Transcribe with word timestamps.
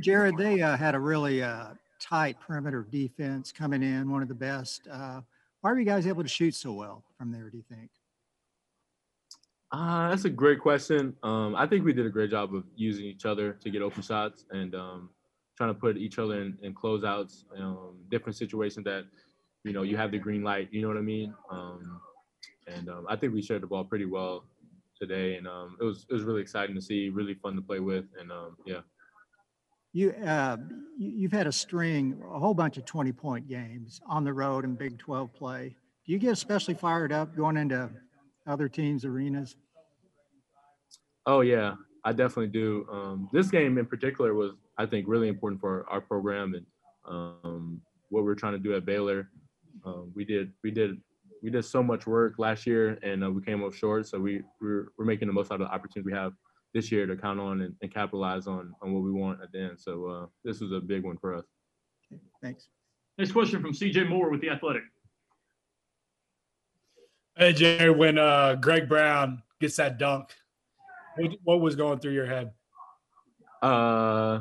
Jared, 0.00 0.36
they 0.36 0.60
uh, 0.60 0.76
had 0.76 0.94
a 0.94 0.98
really 0.98 1.42
uh, 1.42 1.68
tight 2.00 2.38
perimeter 2.40 2.86
defense 2.90 3.52
coming 3.52 3.82
in, 3.82 4.10
one 4.10 4.22
of 4.22 4.28
the 4.28 4.34
best. 4.34 4.88
Uh, 4.90 5.20
why 5.60 5.70
were 5.70 5.78
you 5.78 5.86
guys 5.86 6.06
able 6.06 6.22
to 6.22 6.28
shoot 6.28 6.54
so 6.54 6.72
well 6.72 7.02
from 7.16 7.32
there? 7.32 7.48
Do 7.48 7.56
you 7.56 7.64
think? 7.68 7.90
Uh, 9.72 10.10
that's 10.10 10.24
a 10.24 10.30
great 10.30 10.60
question. 10.60 11.16
Um, 11.22 11.56
I 11.56 11.66
think 11.66 11.84
we 11.84 11.92
did 11.92 12.06
a 12.06 12.10
great 12.10 12.30
job 12.30 12.54
of 12.54 12.64
using 12.76 13.06
each 13.06 13.24
other 13.24 13.54
to 13.54 13.70
get 13.70 13.82
open 13.82 14.02
shots 14.02 14.44
and 14.50 14.74
um, 14.74 15.10
trying 15.56 15.70
to 15.70 15.74
put 15.74 15.96
each 15.96 16.18
other 16.18 16.40
in, 16.40 16.58
in 16.62 16.74
closeouts, 16.74 17.44
um, 17.58 17.96
different 18.10 18.36
situations 18.36 18.84
that, 18.84 19.04
you 19.64 19.72
know, 19.72 19.82
you 19.82 19.96
have 19.96 20.10
the 20.10 20.18
green 20.18 20.44
light, 20.44 20.68
you 20.70 20.82
know 20.82 20.88
what 20.88 20.96
I 20.96 21.02
mean? 21.02 21.34
Um, 21.50 22.00
and 22.66 22.88
um, 22.88 23.06
I 23.08 23.16
think 23.16 23.32
we 23.32 23.42
shared 23.42 23.62
the 23.62 23.66
ball 23.66 23.84
pretty 23.84 24.04
well 24.04 24.44
today. 25.00 25.36
And 25.36 25.48
um, 25.48 25.76
it 25.80 25.84
was 25.84 26.06
it 26.08 26.12
was 26.12 26.22
really 26.22 26.42
exciting 26.42 26.74
to 26.74 26.82
see, 26.82 27.08
really 27.08 27.34
fun 27.34 27.56
to 27.56 27.62
play 27.62 27.80
with. 27.80 28.04
And 28.20 28.30
um, 28.30 28.56
yeah. 28.64 28.80
You, 29.94 30.10
uh, 30.10 30.56
you- 30.98 31.10
you've 31.10 31.32
had 31.32 31.46
a 31.46 31.52
string, 31.52 32.20
a 32.24 32.38
whole 32.38 32.52
bunch 32.52 32.76
of 32.78 32.84
20 32.84 33.12
point 33.12 33.46
games 33.46 34.00
on 34.06 34.24
the 34.24 34.32
road 34.32 34.64
in 34.64 34.74
Big 34.74 34.98
12 34.98 35.32
play. 35.32 35.76
Do 36.04 36.12
you 36.12 36.18
get 36.18 36.32
especially 36.32 36.74
fired 36.74 37.12
up 37.12 37.34
going 37.36 37.56
into 37.56 37.88
other 38.44 38.68
teams' 38.68 39.04
arenas? 39.04 39.56
Oh 41.26 41.42
yeah, 41.42 41.76
I 42.04 42.12
definitely 42.12 42.48
do. 42.48 42.86
Um, 42.90 43.28
this 43.32 43.50
game 43.52 43.78
in 43.78 43.86
particular 43.86 44.34
was, 44.34 44.52
I 44.76 44.84
think, 44.84 45.06
really 45.08 45.28
important 45.28 45.60
for 45.60 45.88
our 45.88 46.00
program 46.00 46.54
and 46.54 46.66
um, 47.06 47.80
what 48.10 48.24
we're 48.24 48.34
trying 48.34 48.54
to 48.54 48.58
do 48.58 48.74
at 48.74 48.84
Baylor. 48.84 49.30
Um, 49.86 50.10
we 50.14 50.24
did, 50.24 50.52
we 50.64 50.72
did, 50.72 51.00
we 51.40 51.50
did 51.50 51.64
so 51.64 51.82
much 51.84 52.04
work 52.06 52.34
last 52.38 52.66
year, 52.66 52.98
and 53.02 53.24
uh, 53.24 53.30
we 53.30 53.42
came 53.42 53.62
up 53.62 53.72
short. 53.72 54.08
So 54.08 54.18
we 54.18 54.42
we're, 54.60 54.88
we're 54.98 55.04
making 55.04 55.28
the 55.28 55.34
most 55.34 55.52
out 55.52 55.60
of 55.60 55.68
the 55.68 55.72
opportunity 55.72 56.10
we 56.10 56.18
have 56.18 56.32
this 56.74 56.90
year 56.90 57.06
to 57.06 57.16
count 57.16 57.40
on 57.40 57.62
and, 57.62 57.74
and 57.80 57.94
capitalize 57.94 58.46
on 58.46 58.74
on 58.82 58.92
what 58.92 59.02
we 59.02 59.12
want 59.12 59.40
at 59.42 59.52
the 59.52 59.60
end. 59.60 59.80
So 59.80 60.06
uh, 60.06 60.26
this 60.44 60.60
was 60.60 60.72
a 60.72 60.80
big 60.80 61.04
one 61.04 61.16
for 61.16 61.34
us. 61.34 61.44
Okay, 62.12 62.20
Thanks. 62.42 62.68
Next 63.16 63.32
question 63.32 63.62
from 63.62 63.72
CJ 63.72 64.08
Moore 64.08 64.28
with 64.28 64.40
The 64.40 64.50
Athletic. 64.50 64.82
Hey, 67.36 67.52
Jerry, 67.52 67.90
when 67.90 68.18
uh, 68.18 68.56
Greg 68.56 68.88
Brown 68.88 69.42
gets 69.60 69.76
that 69.76 69.98
dunk, 69.98 70.30
what, 71.16 71.30
what 71.44 71.60
was 71.60 71.76
going 71.76 72.00
through 72.00 72.12
your 72.12 72.26
head? 72.26 72.52
Uh, 73.62 74.40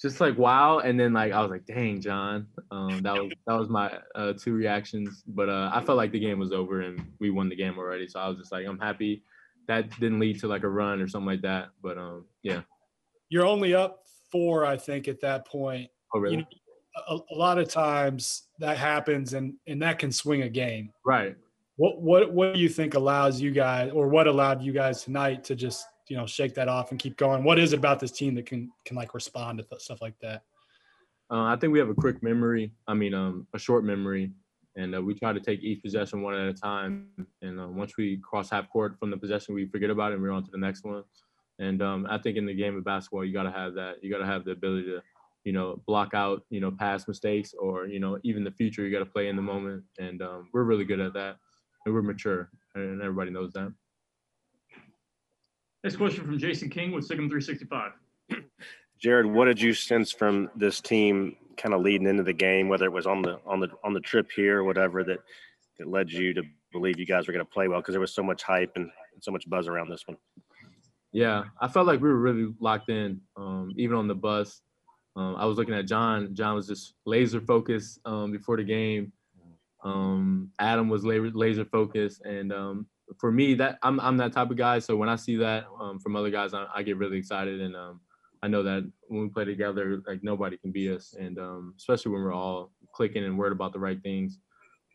just 0.00 0.20
like 0.20 0.38
wow, 0.38 0.78
and 0.78 1.00
then 1.00 1.12
like 1.12 1.32
I 1.32 1.40
was 1.40 1.50
like, 1.50 1.66
dang, 1.66 2.00
John. 2.00 2.46
Um, 2.70 3.00
that 3.02 3.14
was 3.14 3.32
that 3.46 3.58
was 3.58 3.68
my 3.68 3.98
uh, 4.14 4.34
two 4.34 4.52
reactions. 4.52 5.24
But 5.26 5.48
uh, 5.48 5.70
I 5.72 5.82
felt 5.82 5.96
like 5.96 6.12
the 6.12 6.20
game 6.20 6.38
was 6.38 6.52
over 6.52 6.82
and 6.82 7.04
we 7.18 7.30
won 7.30 7.48
the 7.48 7.56
game 7.56 7.78
already. 7.78 8.08
So 8.08 8.20
I 8.20 8.28
was 8.28 8.38
just 8.38 8.52
like, 8.52 8.66
I'm 8.66 8.78
happy. 8.78 9.22
That 9.68 9.90
didn't 10.00 10.18
lead 10.18 10.40
to 10.40 10.48
like 10.48 10.64
a 10.64 10.68
run 10.68 11.00
or 11.00 11.08
something 11.08 11.26
like 11.26 11.42
that. 11.42 11.68
But 11.82 11.98
um, 11.98 12.24
yeah. 12.42 12.62
You're 13.28 13.46
only 13.46 13.74
up 13.74 14.04
four, 14.32 14.64
I 14.64 14.76
think, 14.76 15.08
at 15.08 15.20
that 15.20 15.46
point. 15.46 15.90
Oh 16.14 16.20
really? 16.20 16.36
You 16.36 16.40
know, 16.40 16.46
a, 17.08 17.34
a 17.34 17.36
lot 17.36 17.58
of 17.58 17.68
times 17.68 18.44
that 18.58 18.76
happens, 18.76 19.34
and 19.34 19.54
and 19.66 19.80
that 19.82 19.98
can 19.98 20.10
swing 20.10 20.42
a 20.42 20.48
game. 20.48 20.90
right. 21.04 21.36
What 21.76 22.00
what 22.02 22.32
what 22.32 22.54
do 22.54 22.60
you 22.60 22.68
think 22.68 22.94
allows 22.94 23.40
you 23.40 23.52
guys, 23.52 23.92
or 23.92 24.08
what 24.08 24.26
allowed 24.26 24.62
you 24.62 24.72
guys 24.72 25.04
tonight 25.04 25.44
to 25.44 25.54
just 25.54 25.86
you 26.08 26.16
know 26.16 26.26
shake 26.26 26.54
that 26.54 26.66
off 26.66 26.90
and 26.90 26.98
keep 26.98 27.16
going? 27.16 27.44
What 27.44 27.58
is 27.58 27.72
it 27.72 27.78
about 27.78 28.00
this 28.00 28.10
team 28.10 28.34
that 28.34 28.46
can 28.46 28.72
can 28.84 28.96
like 28.96 29.14
respond 29.14 29.58
to 29.58 29.64
th- 29.64 29.82
stuff 29.82 30.02
like 30.02 30.18
that? 30.20 30.42
Uh, 31.30 31.44
I 31.44 31.56
think 31.56 31.72
we 31.72 31.78
have 31.78 31.90
a 31.90 31.94
quick 31.94 32.20
memory. 32.22 32.72
I 32.88 32.94
mean, 32.94 33.14
um, 33.14 33.46
a 33.54 33.58
short 33.58 33.84
memory, 33.84 34.32
and 34.78 34.94
uh, 34.94 35.02
we 35.02 35.12
try 35.12 35.32
to 35.32 35.40
take 35.40 35.60
each 35.62 35.82
possession 35.82 36.22
one 36.22 36.34
at 36.34 36.48
a 36.48 36.54
time. 36.54 37.08
And 37.42 37.60
uh, 37.60 37.66
once 37.66 37.96
we 37.98 38.18
cross 38.18 38.48
half 38.48 38.70
court 38.70 38.96
from 38.98 39.10
the 39.10 39.16
possession, 39.16 39.54
we 39.54 39.66
forget 39.66 39.90
about 39.90 40.12
it 40.12 40.14
and 40.14 40.22
we're 40.22 40.30
on 40.30 40.44
to 40.44 40.50
the 40.52 40.58
next 40.58 40.84
one. 40.84 41.02
And 41.58 41.82
um, 41.82 42.06
I 42.08 42.16
think 42.18 42.36
in 42.36 42.46
the 42.46 42.54
game 42.54 42.76
of 42.76 42.84
basketball, 42.84 43.24
you 43.24 43.32
got 43.32 43.42
to 43.42 43.50
have 43.50 43.74
that. 43.74 43.96
You 44.02 44.10
got 44.10 44.18
to 44.18 44.26
have 44.26 44.44
the 44.44 44.52
ability 44.52 44.84
to, 44.84 45.02
you 45.42 45.52
know, 45.52 45.82
block 45.88 46.14
out, 46.14 46.44
you 46.50 46.60
know, 46.60 46.70
past 46.70 47.08
mistakes 47.08 47.52
or 47.58 47.86
you 47.86 47.98
know 47.98 48.18
even 48.22 48.44
the 48.44 48.52
future. 48.52 48.86
You 48.86 48.92
got 48.92 49.04
to 49.04 49.10
play 49.10 49.26
in 49.28 49.34
the 49.34 49.42
moment, 49.42 49.82
and 49.98 50.22
um, 50.22 50.48
we're 50.52 50.62
really 50.62 50.84
good 50.84 51.00
at 51.00 51.14
that. 51.14 51.36
And 51.84 51.92
we're 51.92 52.02
mature, 52.02 52.48
and 52.76 53.02
everybody 53.02 53.32
knows 53.32 53.52
that. 53.54 53.72
Next 55.82 55.96
question 55.96 56.24
from 56.24 56.38
Jason 56.38 56.70
King 56.70 56.92
with 56.92 57.04
Sigma 57.04 57.28
365. 57.28 57.92
Jared, 59.00 59.26
what 59.26 59.46
did 59.46 59.60
you 59.60 59.74
sense 59.74 60.12
from 60.12 60.50
this 60.54 60.80
team 60.80 61.34
kind 61.58 61.74
of 61.74 61.82
leading 61.82 62.06
into 62.06 62.22
the 62.22 62.32
game, 62.32 62.68
whether 62.68 62.86
it 62.86 62.92
was 62.92 63.06
on 63.06 63.22
the 63.22 63.38
on 63.46 63.60
the 63.60 63.68
on 63.84 63.92
the 63.92 64.00
trip 64.00 64.30
here 64.34 64.58
or 64.58 64.64
whatever 64.64 65.04
that 65.04 65.18
that 65.78 65.88
led 65.88 66.10
you 66.10 66.32
to 66.34 66.42
believe 66.72 66.98
you 66.98 67.06
guys 67.06 67.26
were 67.26 67.32
going 67.32 67.44
to 67.44 67.50
play 67.50 67.68
well 67.68 67.80
because 67.80 67.92
there 67.92 68.00
was 68.00 68.14
so 68.14 68.22
much 68.22 68.42
hype 68.42 68.72
and, 68.76 68.90
so 69.20 69.32
much 69.32 69.50
buzz 69.50 69.66
around 69.66 69.90
this 69.90 70.06
one. 70.06 70.16
Yeah, 71.10 71.42
I 71.60 71.66
felt 71.66 71.88
like 71.88 72.00
we 72.00 72.08
were 72.08 72.20
really 72.20 72.54
locked 72.60 72.88
in, 72.88 73.20
um, 73.36 73.72
even 73.76 73.96
on 73.96 74.06
the 74.06 74.14
bus. 74.14 74.60
Um, 75.16 75.34
I 75.34 75.44
was 75.44 75.58
looking 75.58 75.74
at 75.74 75.88
John. 75.88 76.36
John 76.36 76.54
was 76.54 76.68
just 76.68 76.94
laser 77.04 77.40
focused 77.40 77.98
um, 78.04 78.30
before 78.30 78.56
the 78.56 78.62
game. 78.62 79.12
Um, 79.82 80.52
Adam 80.60 80.88
was 80.88 81.04
la- 81.04 81.14
laser 81.14 81.64
focused, 81.64 82.22
and 82.24 82.52
um, 82.52 82.86
for 83.18 83.32
me, 83.32 83.54
that 83.54 83.78
I'm 83.82 83.98
I'm 83.98 84.16
that 84.18 84.32
type 84.32 84.52
of 84.52 84.56
guy. 84.56 84.78
So 84.78 84.96
when 84.96 85.08
I 85.08 85.16
see 85.16 85.34
that 85.36 85.64
um, 85.80 85.98
from 85.98 86.14
other 86.14 86.30
guys, 86.30 86.54
I, 86.54 86.66
I 86.72 86.84
get 86.84 86.96
really 86.96 87.18
excited, 87.18 87.60
and 87.60 87.74
um, 87.74 88.00
I 88.42 88.48
know 88.48 88.62
that 88.62 88.90
when 89.08 89.22
we 89.22 89.28
play 89.28 89.44
together, 89.44 90.02
like 90.06 90.22
nobody 90.22 90.56
can 90.56 90.72
beat 90.72 90.90
us, 90.90 91.14
and 91.18 91.38
um, 91.38 91.74
especially 91.76 92.12
when 92.12 92.22
we're 92.22 92.34
all 92.34 92.72
clicking 92.94 93.24
and 93.24 93.38
worried 93.38 93.52
about 93.52 93.72
the 93.72 93.78
right 93.78 94.00
things. 94.02 94.38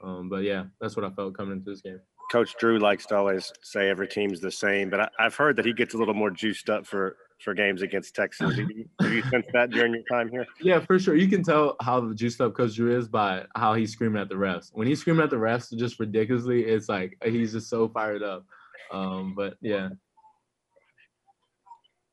Um, 0.04 0.30
but 0.30 0.44
yeah, 0.44 0.66
that's 0.82 0.96
what 0.96 1.06
I 1.06 1.10
felt 1.12 1.38
coming 1.38 1.58
into 1.58 1.70
this 1.70 1.82
game. 1.82 2.00
Coach 2.32 2.56
Drew 2.58 2.80
likes 2.80 3.06
to 3.08 3.16
always 3.18 3.52
say 3.62 3.90
every 3.90 4.08
team's 4.08 4.40
the 4.40 4.52
same, 4.52 4.90
but 4.90 5.00
I, 5.00 5.10
I've 5.20 5.36
heard 5.36 5.56
that 5.58 5.66
he 5.66 5.74
gets 5.74 5.94
a 5.94 5.98
little 5.98 6.14
more 6.14 6.32
juiced 6.32 6.70
up 6.70 6.86
for 6.86 7.18
for 7.44 7.54
games 7.54 7.82
against 7.82 8.16
Texas. 8.16 8.56
Have 8.56 8.70
you, 8.70 8.86
have 9.02 9.12
you 9.12 9.22
sensed 9.24 9.50
that 9.54 9.70
during 9.70 9.94
your 9.94 10.04
time 10.10 10.30
here? 10.30 10.46
Yeah, 10.62 10.80
for 10.80 10.98
sure. 10.98 11.16
You 11.16 11.28
can 11.28 11.44
tell 11.44 11.76
how 11.82 12.00
the 12.00 12.16
juiced 12.16 12.40
up 12.40 12.56
Coach 12.56 12.76
Drew 12.76 12.98
is 12.98 13.08
by 13.08 13.46
how 13.56 13.74
he's 13.74 13.92
screaming 13.92 14.22
at 14.22 14.30
the 14.30 14.36
refs. 14.36 14.70
When 14.74 14.88
he's 14.88 15.02
screaming 15.02 15.24
at 15.24 15.30
the 15.30 15.36
refs, 15.36 15.76
just 15.78 16.00
ridiculously, 16.00 16.64
it's 16.64 16.88
like 16.88 17.18
he's 17.24 17.52
just 17.52 17.70
so 17.70 17.90
fired 17.90 18.24
up. 18.24 18.46
Um, 18.92 19.34
but 19.36 19.56
yeah, 19.62 19.90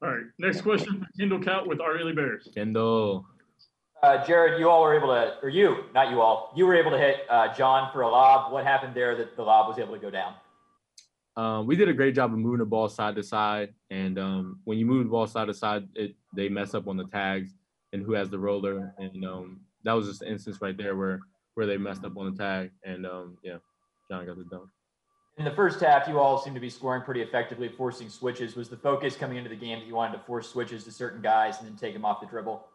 All 0.03 0.09
right. 0.09 0.25
Next 0.39 0.63
question 0.63 1.07
Kendall 1.19 1.43
Cout 1.43 1.67
with 1.67 1.81
Our 1.81 1.99
Daily 1.99 2.13
Bears. 2.13 2.49
Kendall. 2.55 3.27
Uh, 4.03 4.25
Jared, 4.25 4.59
you 4.59 4.69
all 4.71 4.81
were 4.83 4.97
able 4.97 5.09
to, 5.09 5.35
or 5.43 5.51
you, 5.51 5.85
not 5.93 6.11
you 6.11 6.23
all, 6.23 6.55
you 6.57 6.65
were 6.65 6.75
able 6.75 6.91
to 6.91 6.97
hit 6.97 7.19
uh, 7.29 7.53
John 7.55 7.93
for 7.93 8.01
a 8.01 8.09
lob. 8.09 8.51
What 8.51 8.65
happened 8.65 8.95
there 8.95 9.15
that 9.17 9.37
the 9.37 9.43
lob 9.43 9.69
was 9.69 9.79
able 9.79 9.93
to 9.93 10.01
go 10.01 10.11
down? 10.11 10.35
Um, 11.37 11.67
we 11.67 11.77
did 11.77 11.89
a 11.89 11.93
great 11.93 12.15
job 12.15 12.33
of 12.33 12.39
moving 12.39 12.61
the 12.61 12.65
ball 12.65 12.89
side 12.89 13.15
to 13.17 13.23
side, 13.23 13.75
and 13.91 14.19
um, 14.19 14.61
when 14.65 14.79
you 14.79 14.87
move 14.87 15.05
the 15.05 15.11
ball 15.11 15.27
side 15.27 15.49
to 15.49 15.55
side, 15.55 15.87
it 15.95 16.15
they 16.35 16.49
mess 16.49 16.75
up 16.75 16.89
on 16.89 16.97
the 16.97 17.07
tags 17.07 17.53
and 17.93 18.03
who 18.03 18.13
has 18.15 18.31
the 18.31 18.39
roller, 18.39 18.95
and 18.99 19.25
um, 19.25 19.61
that 19.85 19.93
was 19.93 20.07
just 20.07 20.23
an 20.23 20.29
instance 20.29 20.59
right 20.61 20.77
there 20.77 20.97
where 20.97 21.21
where 21.55 21.67
they 21.67 21.77
messed 21.77 22.05
up 22.05 22.17
on 22.17 22.33
the 22.33 22.39
tag, 22.43 22.71
and 22.85 23.07
um, 23.07 23.37
yeah, 23.43 23.59
John 24.11 24.27
got 24.27 24.39
the 24.39 24.45
dunk. 24.45 24.71
In 25.41 25.45
the 25.45 25.51
first 25.53 25.81
half, 25.81 26.07
you 26.07 26.19
all 26.19 26.37
seemed 26.37 26.55
to 26.55 26.61
be 26.61 26.69
scoring 26.69 27.01
pretty 27.01 27.23
effectively, 27.23 27.67
forcing 27.67 28.11
switches. 28.11 28.57
Was 28.57 28.69
the 28.69 28.77
focus 28.77 29.17
coming 29.17 29.39
into 29.39 29.49
the 29.49 29.57
game 29.57 29.79
that 29.79 29.87
you 29.87 29.95
wanted 29.95 30.19
to 30.19 30.23
force 30.25 30.51
switches 30.51 30.85
to 30.85 30.93
certain 30.93 31.23
guys 31.23 31.59
and 31.59 31.67
then 31.67 31.77
take 31.77 31.95
them 31.95 32.05
off 32.05 32.21
the 32.21 32.27
dribble? 32.27 32.67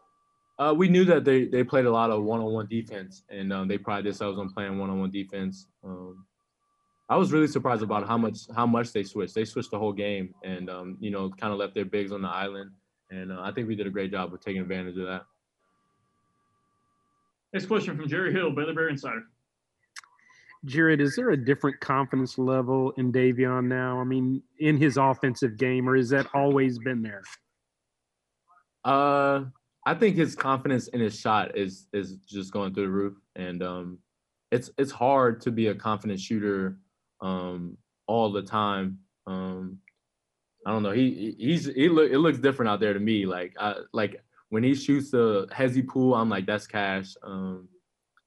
Uh, 0.58 0.74
we 0.76 0.88
knew 0.88 1.04
that 1.04 1.24
they, 1.24 1.44
they 1.44 1.62
played 1.62 1.84
a 1.84 1.90
lot 1.92 2.10
of 2.10 2.24
one-on-one 2.24 2.66
defense, 2.66 3.22
and 3.30 3.52
um, 3.52 3.68
they 3.68 3.78
prided 3.78 4.04
themselves 4.04 4.36
on 4.36 4.52
playing 4.52 4.80
one-on-one 4.80 5.12
defense. 5.12 5.68
Um, 5.84 6.26
I 7.08 7.16
was 7.16 7.32
really 7.32 7.46
surprised 7.46 7.84
about 7.84 8.08
how 8.08 8.18
much 8.18 8.38
how 8.52 8.66
much 8.66 8.92
they 8.92 9.04
switched. 9.04 9.36
They 9.36 9.44
switched 9.44 9.70
the 9.70 9.78
whole 9.78 9.92
game, 9.92 10.34
and 10.42 10.68
um, 10.68 10.96
you 10.98 11.12
know, 11.12 11.30
kind 11.30 11.52
of 11.52 11.60
left 11.60 11.72
their 11.72 11.84
bigs 11.84 12.10
on 12.10 12.20
the 12.20 12.28
island. 12.28 12.72
And 13.12 13.30
uh, 13.30 13.42
I 13.42 13.52
think 13.52 13.68
we 13.68 13.76
did 13.76 13.86
a 13.86 13.90
great 13.90 14.10
job 14.10 14.34
of 14.34 14.40
taking 14.40 14.60
advantage 14.60 14.98
of 14.98 15.06
that. 15.06 15.22
Next 17.52 17.66
question 17.66 17.96
from 17.96 18.08
Jerry 18.08 18.32
Hill, 18.32 18.50
Baylor 18.50 18.74
Bear 18.74 18.88
Insider. 18.88 19.22
Jared, 20.66 21.00
is 21.00 21.16
there 21.16 21.30
a 21.30 21.36
different 21.36 21.80
confidence 21.80 22.38
level 22.38 22.90
in 22.98 23.12
Davion 23.12 23.66
now? 23.66 24.00
I 24.00 24.04
mean, 24.04 24.42
in 24.58 24.76
his 24.76 24.96
offensive 24.96 25.56
game, 25.56 25.88
or 25.88 25.96
has 25.96 26.10
that 26.10 26.26
always 26.34 26.78
been 26.78 27.02
there? 27.02 27.22
Uh, 28.84 29.44
I 29.86 29.94
think 29.94 30.16
his 30.16 30.34
confidence 30.34 30.88
in 30.88 31.00
his 31.00 31.18
shot 31.18 31.56
is 31.56 31.86
is 31.92 32.16
just 32.26 32.52
going 32.52 32.74
through 32.74 32.86
the 32.86 32.90
roof, 32.90 33.14
and 33.36 33.62
um, 33.62 33.98
it's 34.50 34.70
it's 34.76 34.92
hard 34.92 35.40
to 35.42 35.50
be 35.50 35.68
a 35.68 35.74
confident 35.74 36.20
shooter 36.20 36.78
um, 37.20 37.78
all 38.06 38.32
the 38.32 38.42
time. 38.42 38.98
Um, 39.26 39.78
I 40.66 40.72
don't 40.72 40.82
know. 40.82 40.90
He 40.90 41.36
he's 41.38 41.66
he 41.66 41.88
look 41.88 42.10
it 42.10 42.18
looks 42.18 42.38
different 42.38 42.68
out 42.70 42.80
there 42.80 42.92
to 42.92 43.00
me. 43.00 43.26
Like 43.26 43.54
I 43.58 43.76
like 43.92 44.22
when 44.48 44.64
he 44.64 44.74
shoots 44.74 45.10
the 45.12 45.46
hesi 45.52 45.86
pull, 45.86 46.14
I'm 46.14 46.28
like 46.28 46.46
that's 46.46 46.66
cash. 46.66 47.14
Um, 47.22 47.68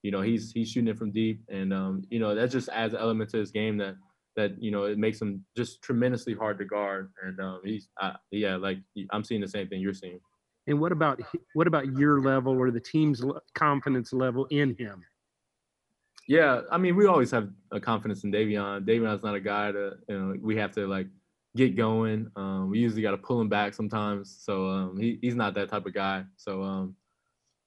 you 0.04 0.12
know, 0.12 0.22
he's 0.22 0.52
he's 0.52 0.70
shooting 0.70 0.88
it 0.88 0.98
from 0.98 1.12
deep, 1.12 1.42
and 1.50 1.74
um, 1.74 2.04
you 2.10 2.20
know 2.20 2.36
that 2.36 2.52
just 2.52 2.70
adds 2.70 2.94
an 2.94 3.00
element 3.00 3.30
to 3.32 3.38
his 3.38 3.52
game 3.52 3.78
that 3.78 3.96
that 4.36 4.62
you 4.62 4.72
know 4.72 4.86
it 4.86 4.98
makes 4.98 5.22
him 5.22 5.44
just 5.58 5.82
tremendously 5.82 6.34
hard 6.34 6.58
to 6.60 6.66
guard. 6.66 7.12
And 7.24 7.40
um, 7.40 7.62
he's 7.64 7.90
uh, 8.02 8.14
yeah, 8.32 8.56
like 8.56 8.78
I'm 9.12 9.24
seeing 9.24 9.42
the 9.42 9.48
same 9.48 9.68
thing 9.68 9.82
you're 9.82 9.94
seeing. 9.94 10.20
And 10.68 10.80
what 10.80 10.92
about 10.92 11.20
what 11.54 11.68
about 11.68 11.98
your 11.98 12.22
level 12.22 12.58
or 12.58 12.72
the 12.72 12.80
team's 12.80 13.24
confidence 13.56 14.14
level 14.14 14.46
in 14.46 14.76
him? 14.78 15.04
Yeah, 16.28 16.62
I 16.72 16.78
mean, 16.78 16.96
we 16.96 17.08
always 17.08 17.32
have 17.32 17.50
a 17.72 17.80
confidence 17.80 18.24
in 18.24 18.32
Davion. 18.32 18.86
Davion's 18.86 19.24
not 19.24 19.34
a 19.34 19.40
guy 19.40 19.72
to, 19.72 19.94
you 20.08 20.20
know, 20.20 20.36
we 20.40 20.56
have 20.58 20.72
to 20.74 20.86
like 20.86 21.08
get 21.56 21.76
going. 21.76 22.30
Um, 22.36 22.70
we 22.70 22.78
usually 22.78 23.02
got 23.02 23.12
to 23.12 23.18
pull 23.18 23.42
him 23.42 23.50
back 23.50 23.74
sometimes. 23.74 24.38
So 24.40 24.68
um, 24.68 24.98
he, 25.00 25.18
he's 25.24 25.34
not 25.34 25.56
that 25.56 25.70
type 25.70 25.88
of 25.88 25.94
guy. 25.96 26.26
So 26.38 26.62
um, 26.62 26.96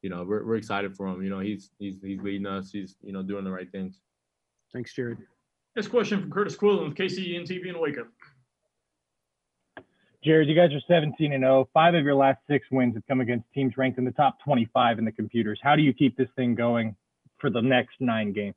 you 0.02 0.10
know, 0.10 0.25
we're, 0.25 0.44
we're 0.44 0.56
excited 0.56 0.96
for 0.96 1.06
him. 1.06 1.22
You 1.22 1.31
know, 1.31 1.38
he's 1.38 1.70
he's 1.78 1.96
he's 2.02 2.20
leading 2.20 2.46
us. 2.46 2.70
He's 2.70 2.96
you 3.02 3.12
know 3.12 3.22
doing 3.22 3.44
the 3.44 3.50
right 3.50 3.70
things. 3.70 4.00
Thanks, 4.72 4.93
Jared. 4.93 5.19
Next 5.76 5.88
question 5.88 6.20
from 6.20 6.31
Curtis 6.31 6.56
Quillen 6.56 6.88
with 6.88 6.96
KCEN 6.96 7.49
TV 7.49 7.69
in 7.69 7.81
Waco. 7.81 8.06
Jared, 10.22 10.49
you 10.49 10.54
guys 10.54 10.72
are 10.72 10.81
17 10.87 11.32
and 11.32 11.43
0. 11.43 11.69
Five 11.75 11.94
of 11.94 12.04
your 12.04 12.14
last 12.14 12.38
six 12.49 12.66
wins 12.70 12.94
have 12.94 13.06
come 13.08 13.20
against 13.20 13.44
teams 13.52 13.76
ranked 13.76 13.99
in 13.99 14.04
the 14.04 14.12
top 14.12 14.38
25 14.44 14.99
in 14.99 15.04
the 15.04 15.10
computers. 15.10 15.58
How 15.62 15.75
do 15.75 15.82
you 15.82 15.93
keep 15.93 16.16
this 16.16 16.28
thing 16.37 16.55
going 16.55 16.94
for 17.38 17.50
the 17.50 17.60
next 17.60 17.96
nine 18.00 18.32
games? 18.32 18.55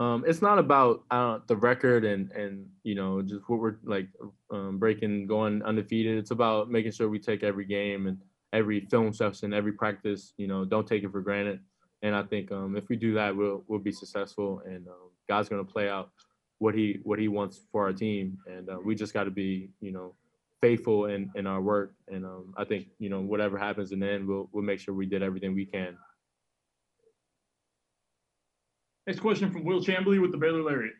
Um, 0.00 0.24
it's 0.26 0.40
not 0.40 0.58
about 0.58 1.04
uh, 1.10 1.40
the 1.46 1.56
record 1.56 2.06
and 2.06 2.32
and 2.32 2.66
you 2.84 2.94
know 2.94 3.20
just 3.20 3.42
what 3.48 3.60
we're 3.60 3.76
like 3.84 4.08
um, 4.50 4.78
breaking, 4.78 5.26
going 5.26 5.62
undefeated. 5.62 6.16
It's 6.16 6.30
about 6.30 6.70
making 6.70 6.92
sure 6.92 7.08
we 7.08 7.18
take 7.18 7.42
every 7.42 7.66
game 7.66 8.06
and 8.06 8.18
every 8.52 8.80
film 8.90 9.12
session, 9.12 9.52
every 9.52 9.72
practice. 9.72 10.32
You 10.36 10.46
know, 10.46 10.64
don't 10.64 10.86
take 10.86 11.02
it 11.02 11.12
for 11.12 11.20
granted. 11.20 11.60
And 12.02 12.14
I 12.14 12.22
think 12.22 12.50
um, 12.50 12.76
if 12.76 12.88
we 12.88 12.96
do 12.96 13.14
that, 13.14 13.34
we'll 13.36 13.64
we'll 13.68 13.80
be 13.80 13.92
successful. 13.92 14.62
And 14.64 14.86
um, 14.88 15.10
God's 15.28 15.48
gonna 15.48 15.64
play 15.64 15.88
out 15.88 16.10
what 16.58 16.74
he 16.74 17.00
what 17.02 17.18
he 17.18 17.28
wants 17.28 17.60
for 17.70 17.84
our 17.84 17.92
team. 17.92 18.38
And 18.46 18.68
uh, 18.68 18.78
we 18.82 18.94
just 18.94 19.12
got 19.12 19.24
to 19.24 19.30
be 19.30 19.70
you 19.80 19.92
know 19.92 20.14
faithful 20.62 21.06
in 21.06 21.30
in 21.34 21.46
our 21.46 21.60
work. 21.60 21.94
And 22.08 22.24
um, 22.24 22.54
I 22.56 22.64
think 22.64 22.88
you 22.98 23.10
know 23.10 23.20
whatever 23.20 23.58
happens 23.58 23.92
in 23.92 24.00
the 24.00 24.10
end, 24.10 24.26
we'll 24.26 24.48
we'll 24.52 24.64
make 24.64 24.80
sure 24.80 24.94
we 24.94 25.06
did 25.06 25.22
everything 25.22 25.54
we 25.54 25.66
can. 25.66 25.96
Next 29.06 29.20
question 29.20 29.50
from 29.50 29.64
Will 29.64 29.82
Chamberlain 29.82 30.22
with 30.22 30.30
the 30.30 30.38
Baylor 30.38 30.62
Lariat. 30.62 30.94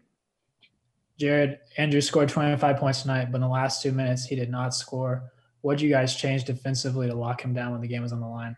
Jared, 1.19 1.59
Andrew 1.77 2.01
scored 2.01 2.31
25 2.31 2.79
points 2.79 3.03
tonight, 3.03 3.31
but 3.31 3.37
in 3.37 3.43
the 3.43 3.49
last 3.49 3.83
two 3.83 3.93
minutes, 3.93 4.25
he 4.25 4.35
did 4.35 4.51
not 4.51 4.75
score. 4.75 5.31
What 5.63 5.79
did 5.79 5.85
you 5.85 5.91
guys 5.91 6.17
change 6.17 6.45
defensively 6.45 7.07
to 7.07 7.15
lock 7.15 7.43
him 7.43 7.53
down 7.53 7.73
when 7.73 7.81
the 7.81 7.89
game 7.89 8.03
was 8.03 8.13
on 8.13 8.21
the 8.21 8.27
line? 8.27 8.57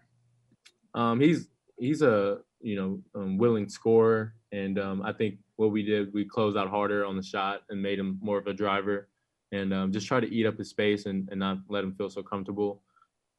Um, 0.94 1.20
he's 1.20 1.48
he's 1.78 2.02
a 2.02 2.38
you 2.60 2.76
know 2.76 3.20
um, 3.20 3.38
willing 3.38 3.68
scorer, 3.68 4.34
and 4.52 4.78
um, 4.78 5.02
I 5.02 5.12
think 5.12 5.38
what 5.56 5.70
we 5.72 5.82
did 5.82 6.12
we 6.12 6.24
closed 6.24 6.56
out 6.56 6.68
harder 6.68 7.04
on 7.04 7.16
the 7.16 7.22
shot 7.22 7.62
and 7.70 7.82
made 7.82 7.98
him 7.98 8.18
more 8.22 8.38
of 8.38 8.46
a 8.46 8.52
driver, 8.52 9.08
and 9.50 9.72
um, 9.72 9.92
just 9.92 10.06
try 10.06 10.20
to 10.20 10.32
eat 10.32 10.46
up 10.46 10.58
his 10.58 10.70
space 10.70 11.06
and, 11.06 11.28
and 11.30 11.40
not 11.40 11.58
let 11.68 11.84
him 11.84 11.94
feel 11.94 12.10
so 12.10 12.22
comfortable. 12.22 12.82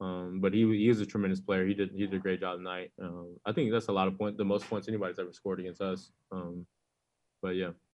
Um, 0.02 0.40
but 0.42 0.54
he 0.54 0.66
he 0.66 0.90
is 0.90 1.00
a 1.00 1.06
tremendous 1.06 1.40
player. 1.40 1.66
He 1.66 1.74
did 1.74 1.92
he 1.92 2.06
did 2.06 2.14
a 2.14 2.20
great 2.20 2.42
job 2.42 2.58
tonight. 2.58 2.92
Um, 3.02 3.38
I 3.46 3.54
think 3.54 3.72
that's 3.72 3.88
a 3.88 3.94
lot 3.94 4.08
of 4.08 4.18
points, 4.18 4.38
the 4.38 4.44
most 4.44 4.70
points 4.70 4.88
anybody's 4.88 5.20
ever 5.20 5.32
scored 5.32 5.60
against 5.60 5.82
us. 5.82 6.12
But 7.44 7.56
yeah. 7.56 7.72